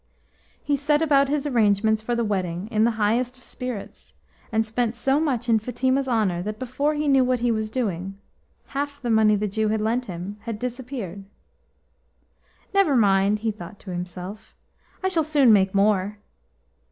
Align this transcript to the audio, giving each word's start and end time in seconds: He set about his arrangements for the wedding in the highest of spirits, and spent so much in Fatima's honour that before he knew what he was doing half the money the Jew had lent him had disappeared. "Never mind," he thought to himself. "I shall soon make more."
He 0.63 0.75
set 0.77 1.03
about 1.03 1.29
his 1.29 1.45
arrangements 1.45 2.01
for 2.01 2.15
the 2.15 2.23
wedding 2.23 2.67
in 2.71 2.85
the 2.85 2.89
highest 2.97 3.37
of 3.37 3.43
spirits, 3.43 4.15
and 4.51 4.65
spent 4.65 4.95
so 4.95 5.19
much 5.19 5.47
in 5.47 5.59
Fatima's 5.59 6.07
honour 6.07 6.41
that 6.41 6.57
before 6.57 6.95
he 6.95 7.07
knew 7.07 7.23
what 7.23 7.41
he 7.41 7.51
was 7.51 7.69
doing 7.69 8.17
half 8.69 8.99
the 8.99 9.11
money 9.11 9.35
the 9.35 9.47
Jew 9.47 9.67
had 9.67 9.79
lent 9.79 10.05
him 10.05 10.37
had 10.45 10.57
disappeared. 10.57 11.23
"Never 12.73 12.95
mind," 12.95 13.41
he 13.45 13.51
thought 13.51 13.77
to 13.81 13.91
himself. 13.91 14.55
"I 15.03 15.07
shall 15.07 15.21
soon 15.21 15.53
make 15.53 15.75
more." 15.75 16.17